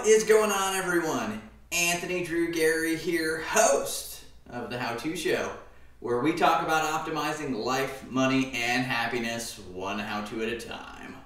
[0.00, 1.42] What is going on, everyone?
[1.72, 5.52] Anthony Drew Gary here, host of the How To Show,
[5.98, 11.16] where we talk about optimizing life, money, and happiness one how to at a time.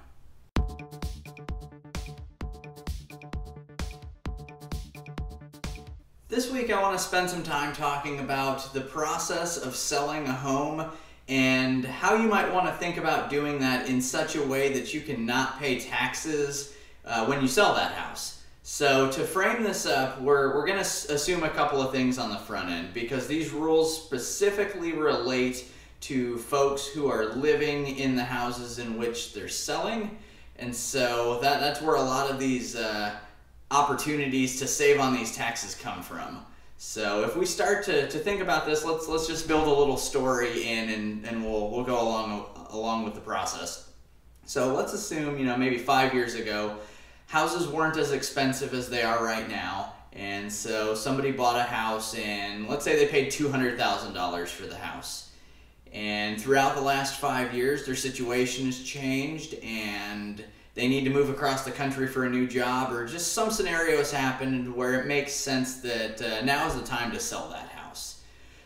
[6.27, 10.33] This week, I want to spend some time talking about the process of selling a
[10.33, 10.91] home
[11.29, 14.93] and how you might want to think about doing that in such a way that
[14.93, 18.34] you can not pay taxes uh, when you sell that house.
[18.67, 22.31] So to frame this up, we're, we're going to assume a couple of things on
[22.31, 25.65] the front end because these rules specifically relate
[26.01, 30.17] to folks who are living in the houses in which they're selling.
[30.57, 33.15] And so that, that's where a lot of these uh,
[33.69, 36.43] opportunities to save on these taxes come from.
[36.79, 39.95] So if we start to, to think about this, let's let's just build a little
[39.95, 43.91] story in and, and we'll we'll go along along with the process.
[44.47, 46.77] So let's assume, you know, maybe five years ago,
[47.27, 49.93] houses weren't as expensive as they are right now.
[50.13, 54.51] And so somebody bought a house and let's say they paid two hundred thousand dollars
[54.51, 55.31] for the house.
[55.91, 61.29] And throughout the last five years, their situation has changed and they need to move
[61.29, 65.31] across the country for a new job, or just some scenarios happened where it makes
[65.31, 68.21] sense that uh, now is the time to sell that house.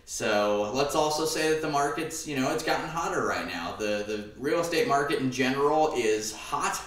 [0.06, 3.76] So let's also say that the market's, you know, it's gotten hotter right now.
[3.78, 6.82] The, the real estate market in general is hot,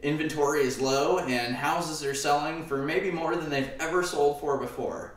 [0.00, 4.58] inventory is low, and houses are selling for maybe more than they've ever sold for
[4.58, 5.14] before.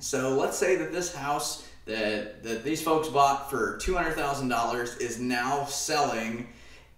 [0.00, 5.64] So let's say that this house that, that these folks bought for $200,000 is now
[5.64, 6.46] selling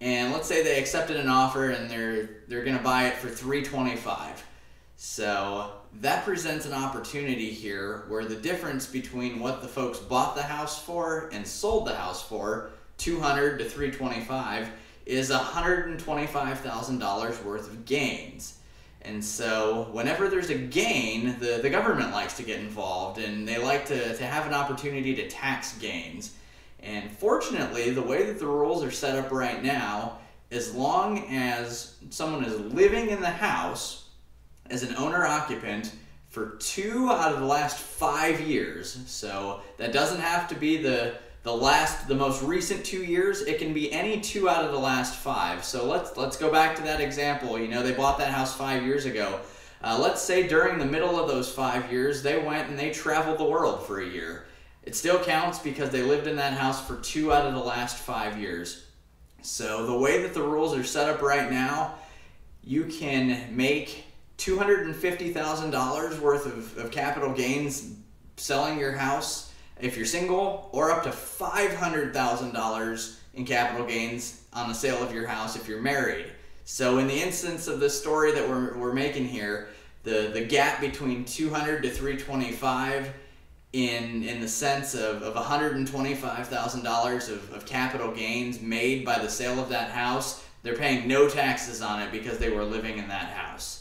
[0.01, 3.29] and let's say they accepted an offer and they're they're going to buy it for
[3.29, 4.43] 325
[4.97, 10.43] so that presents an opportunity here where the difference between what the folks bought the
[10.43, 14.69] house for and sold the house for 200 to 325
[15.05, 18.57] is $125,000 worth of gains.
[19.03, 23.57] And so, whenever there's a gain, the, the government likes to get involved and they
[23.57, 26.35] like to, to have an opportunity to tax gains.
[26.81, 30.19] And fortunately, the way that the rules are set up right now,
[30.51, 34.09] as long as someone is living in the house
[34.69, 35.93] as an owner occupant
[36.29, 41.15] for two out of the last five years, so that doesn't have to be the
[41.43, 44.79] the last the most recent two years it can be any two out of the
[44.79, 45.63] last five.
[45.63, 47.59] So let's let's go back to that example.
[47.59, 49.39] You know they bought that house five years ago.
[49.83, 53.39] Uh, let's say during the middle of those five years they went and they traveled
[53.39, 54.45] the world for a year.
[54.83, 57.97] It still counts because they lived in that house for two out of the last
[57.97, 58.85] five years.
[59.43, 61.95] So, the way that the rules are set up right now,
[62.63, 64.05] you can make
[64.37, 67.95] $250,000 worth of, of capital gains
[68.37, 69.50] selling your house
[69.81, 75.27] if you're single, or up to $500,000 in capital gains on the sale of your
[75.27, 76.27] house if you're married.
[76.65, 79.69] So, in the instance of this story that we're, we're making here,
[80.03, 83.13] the, the gap between 200 to 325
[83.73, 89.59] in in the sense of, of $125,000 of, of capital gains made by the sale
[89.59, 93.29] of that house, they're paying no taxes on it because they were living in that
[93.29, 93.80] house.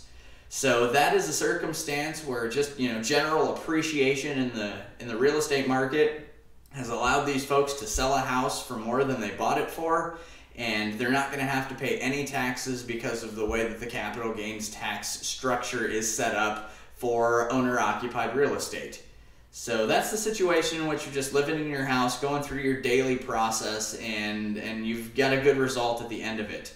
[0.52, 5.16] So that is a circumstance where just you know general appreciation in the in the
[5.16, 6.34] real estate market
[6.72, 10.18] has allowed these folks to sell a house for more than they bought it for
[10.56, 13.78] and they're not going to have to pay any taxes because of the way that
[13.78, 19.04] the capital gains tax structure is set up for owner occupied real estate.
[19.52, 22.80] So that's the situation in which you're just living in your house, going through your
[22.80, 26.74] daily process, and, and you've got a good result at the end of it.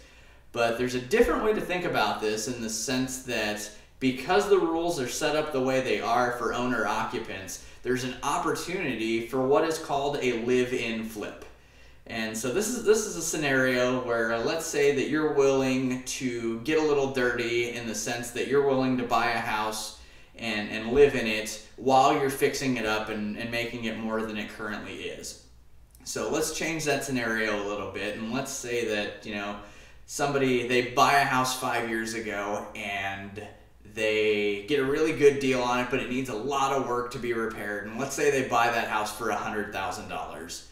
[0.55, 4.59] But there's a different way to think about this in the sense that because the
[4.59, 9.45] rules are set up the way they are for owner occupants, there's an opportunity for
[9.45, 11.45] what is called a live-in flip.
[12.07, 16.05] And so this is this is a scenario where uh, let's say that you're willing
[16.05, 20.01] to get a little dirty in the sense that you're willing to buy a house
[20.37, 24.23] and, and live in it while you're fixing it up and, and making it more
[24.23, 25.47] than it currently is.
[26.05, 29.57] So let's change that scenario a little bit and let's say that, you know,
[30.07, 33.43] somebody they buy a house 5 years ago and
[33.95, 37.13] they get a really good deal on it but it needs a lot of work
[37.13, 40.63] to be repaired and let's say they buy that house for $100,000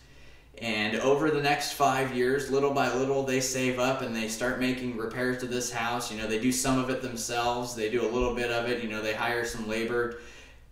[0.63, 4.61] and over the next five years, little by little, they save up and they start
[4.61, 6.13] making repairs to this house.
[6.13, 8.81] You know, they do some of it themselves, they do a little bit of it.
[8.81, 10.21] You know, they hire some labor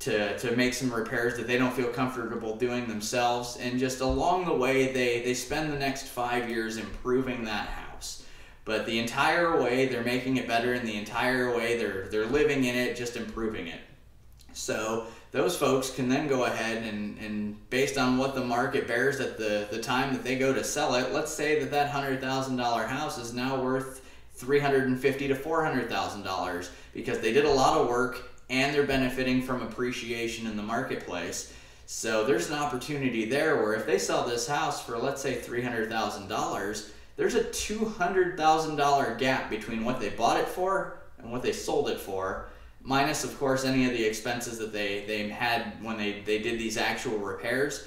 [0.00, 3.56] to, to make some repairs that they don't feel comfortable doing themselves.
[3.56, 7.89] And just along the way, they, they spend the next five years improving that house.
[8.64, 12.64] But the entire way, they're making it better, and the entire way, they're, they're living
[12.64, 13.80] in it, just improving it.
[14.52, 19.20] So those folks can then go ahead and, and based on what the market bears
[19.20, 22.88] at the, the time that they go to sell it, let's say that that $100,000
[22.88, 24.04] house is now worth
[24.34, 29.62] 350 to 400,000 dollars because they did a lot of work and they're benefiting from
[29.62, 31.54] appreciation in the marketplace.
[31.86, 36.90] So there's an opportunity there where if they sell this house for let's say $300,000,
[37.20, 42.00] there's a $200,000 gap between what they bought it for and what they sold it
[42.00, 42.46] for,
[42.82, 46.58] minus of course any of the expenses that they, they had when they, they did
[46.58, 47.86] these actual repairs.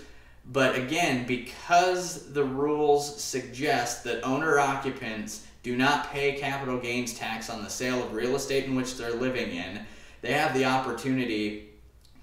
[0.51, 7.49] But again, because the rules suggest that owner occupants do not pay capital gains tax
[7.49, 9.79] on the sale of real estate in which they're living in,
[10.21, 11.71] they have the opportunity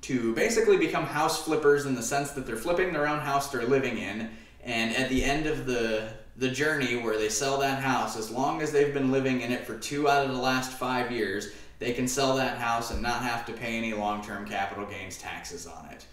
[0.03, 3.67] to basically become house flippers in the sense that they're flipping their own house they're
[3.67, 4.31] living in
[4.65, 8.63] and at the end of the the journey where they sell that house as long
[8.63, 11.93] as they've been living in it for two out of the last five years they
[11.93, 15.87] can sell that house and not have to pay any long-term capital gains taxes on
[15.91, 16.05] it.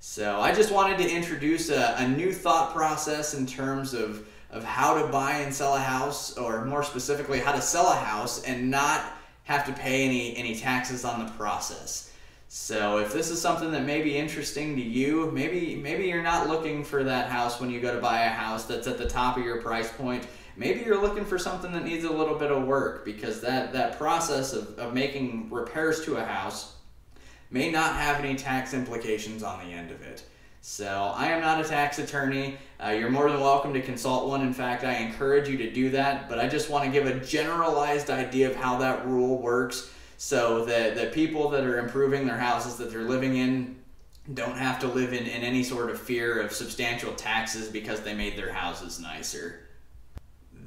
[0.00, 4.64] So i just wanted to introduce a, a new thought process in terms of of
[4.64, 8.42] how to buy and sell a house or more specifically how to sell a house
[8.42, 9.12] and not
[9.44, 12.09] have to pay any any taxes on the process
[12.52, 16.48] so if this is something that may be interesting to you, maybe maybe you're not
[16.48, 19.36] looking for that house when you go to buy a house that's at the top
[19.36, 20.26] of your price point.
[20.56, 23.96] Maybe you're looking for something that needs a little bit of work because that, that
[23.98, 26.74] process of, of making repairs to a house
[27.52, 30.24] may not have any tax implications on the end of it.
[30.60, 32.58] So I am not a tax attorney.
[32.84, 34.42] Uh, you're more than welcome to consult one.
[34.42, 36.28] In fact, I encourage you to do that.
[36.28, 39.92] But I just want to give a generalized idea of how that rule works
[40.22, 43.74] so that the people that are improving their houses that they're living in
[44.34, 48.12] don't have to live in, in any sort of fear of substantial taxes because they
[48.12, 49.60] made their houses nicer.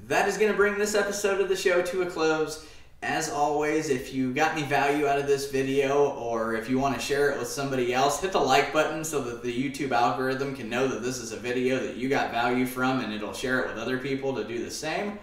[0.07, 2.65] That is going to bring this episode of the show to a close.
[3.03, 6.95] As always, if you got any value out of this video or if you want
[6.95, 10.55] to share it with somebody else, hit the like button so that the YouTube algorithm
[10.55, 13.59] can know that this is a video that you got value from and it'll share
[13.59, 15.19] it with other people to do the same.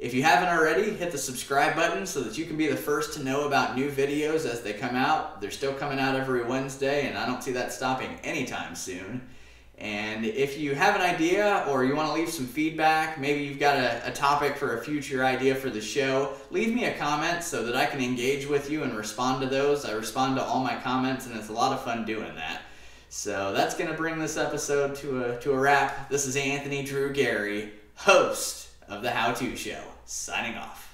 [0.00, 3.12] If you haven't already, hit the subscribe button so that you can be the first
[3.12, 5.42] to know about new videos as they come out.
[5.42, 9.28] They're still coming out every Wednesday, and I don't see that stopping anytime soon.
[9.76, 13.58] And if you have an idea or you want to leave some feedback, maybe you've
[13.58, 17.44] got a, a, topic for a future idea for the show, leave me a comment
[17.44, 19.84] so that I can engage with you and respond to those.
[19.84, 22.62] I respond to all my comments, and it's a lot of fun doing that.
[23.10, 26.08] So that's going to bring this episode to a, to a wrap.
[26.08, 30.89] This is Anthony Drew Gary, host of The How To Show signing off.